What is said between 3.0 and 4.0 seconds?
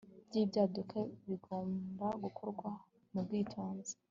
mu bwitonzi